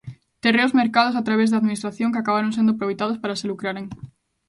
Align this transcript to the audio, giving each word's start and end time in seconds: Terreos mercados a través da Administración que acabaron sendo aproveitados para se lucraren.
Terreos 0.39 0.73
mercados 0.81 1.15
a 1.15 1.23
través 1.27 1.49
da 1.49 1.59
Administración 1.59 2.11
que 2.11 2.19
acabaron 2.21 2.55
sendo 2.57 2.71
aproveitados 2.73 3.17
para 3.21 3.39
se 3.39 3.49
lucraren. 3.51 3.85